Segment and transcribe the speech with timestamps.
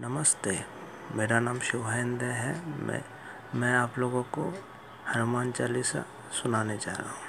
[0.00, 0.64] नमस्ते,
[1.14, 2.52] मेरा नाम शुभेंद्र है।
[2.84, 3.00] मैं
[3.54, 4.42] मैं आप लोगों को
[5.08, 7.28] हनुमान चालीसा सुनाने जा रहा हूँ।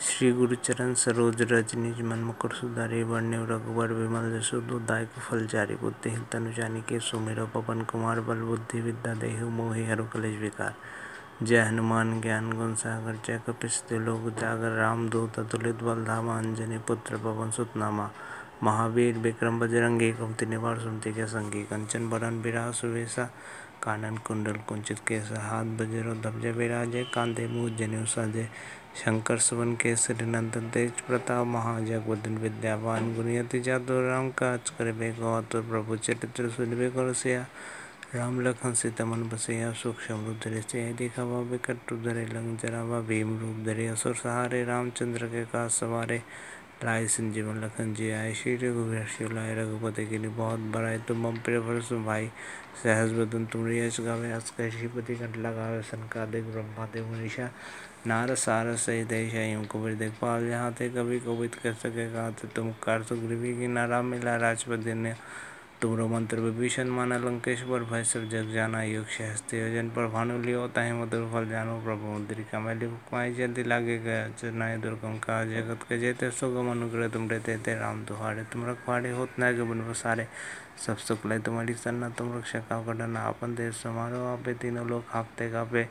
[0.00, 6.10] श्री गुरुचरण सरोज रजनीज मन मुकुर सुधारी वर्ण्य रघुवर विमल जसु दाय फल जारी। बुद्धि
[6.32, 10.74] तनुजानी के सुमिरो पवन कुमार, बल बुद्धि विद्या देहु मोहि हरु कलेश विकार।
[11.42, 17.16] जय हनुमान ज्ञान गुण सागर, जय कपिस लोक जागर, राम दूत बल धामा अंजनी पुत्र
[17.16, 18.10] पवन सुत नामा
[18.62, 23.24] महावीर, विक्रम बजरंगी कुमति निवार सुमति के संगी, कंचन बरन बिरा सुवेशा
[23.82, 28.44] कानन कुंडल, कुंचित केसा हाथ बजरो धब्ज विराजे, कांधे मुँह जनेऊ साजे,
[29.04, 35.96] शंकर सुवन केसरी नंदन तेज प्रताप महाजगवदन विद्यावान गुणयति जादु, राम काज कर बेगौत प्रभु
[35.96, 37.46] चरित्र सुनबे कर सिया
[38.14, 43.64] राम लखन सीता मन बसैया सुख समृद्ध से देखा विकट धरे लंग जरावा, भीम रूप
[43.66, 46.22] धरे, असुर सहारे, रामचंद्र के का सवारे
[46.84, 51.36] लाए संजीवन लखन जी आए। श्री रघुवीर शिवलाय रघुपति के लिए बहुत बड़ाई तुम मम
[51.38, 52.30] प्रिय भरस भाई।
[52.82, 57.50] सहज बदन तुम यश गावे अस श्रीपति कंठ लगावे संकादिक ब्रह्मादेव, मनीषा
[58.06, 63.54] नार सार सही कुबेर देखपाल यहाँ थे कभी कवित कर सके कहा तुम कर सुग्रीवी
[63.58, 65.14] की नारा मिला राजपति ने
[65.82, 70.66] तुमरो मंत्र विभीषण माना लंकेश्वर भय सब जग जाना, युग सहस्ते योजन पर भानु लियो,
[70.68, 75.82] ताहि, मधुर फल जानो, प्रभु, मुद्रिका मैली बुकमाई जल्दी लागे गया चरनाय दुर्गम का जगत
[75.88, 80.26] के जेते सुगम अनुग्रह तुम रहते थे राम तुहारे तुम रखवाड़े होत न गबन बसारे,
[80.86, 85.04] सब सुख ले तुम्हारी सन्ना, तुम रक्षा का डरना अपन देश समारोह आपे तीनों लोग
[85.08, 85.88] हाँकते कापे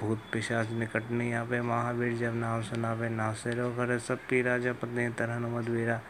[0.00, 4.72] भूत पिशाच निकट नहीं आवे, महावीर जब नाम सुनावे, नासे रो करे सब पी राजा,
[4.72, 6.00] पत्नी, तरह, मधवीरा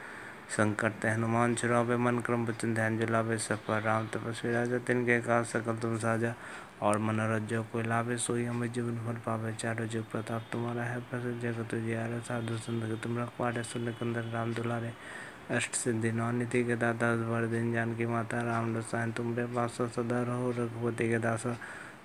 [0.48, 5.42] संकट ते हनुमान छुड़ावे मन क्रम बचन ध्यान जलावे सफ़र राम तपस्वी राजा, तिनके का
[5.44, 6.34] सकल तुम साजा
[6.82, 11.40] और मनोरथ कोई लाभे, सोई हमें जीवन भर पावे। चारो जो प्रताप तुम्हारा है प्रसिद्ध
[11.42, 14.92] जगत जियारा साधु संत तुम रखवारे सुन कंदर राम दुलारे।
[15.50, 19.76] अष्ट सिद्धि, नौ निधि के दाता वर दिन जान की माता, राम रसायन तुमरे पास
[19.96, 21.56] सदा रहो, रघुपति के दासा।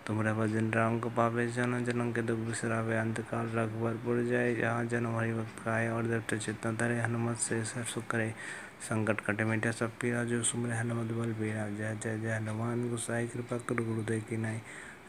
[0.07, 4.86] तुमरे भजन राम को पावे जन, जनम के दुख बिसरावे अंतकाल रघुवर पुर जाए, जहाँ
[4.86, 8.30] जन्म हरि भक्त आए और देवता चित्त धरे, हनुमत से सर सुख करे।
[8.89, 13.27] संकट कटे मिटे सब पीरा, जो सुमरे हनुमत बल बीरा जय जय जय, हनुमान गुसाई,
[13.27, 14.59] कृपा कर गुरुदेव की नाई।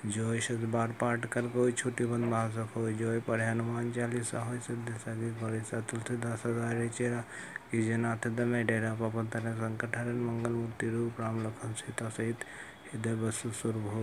[0.07, 4.59] जोय शब्द बार पाठ कर कोई छोटी बंद भाषा हो जोय पढ़े हनुमान चालीसा हो
[4.59, 7.21] सिद्ध सदी पढ़े तुलसीदास सदारे चेरा।
[7.71, 12.37] कीजे नाथ दमे डेरा पवन तरह संकट हरण मंगल मूर्ति रूप, राम लखन सीता सहित।
[12.95, 14.01] हृदय बसु सुर भो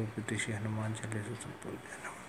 [0.51, 2.20] हनुमान चालीसा संपूर्ण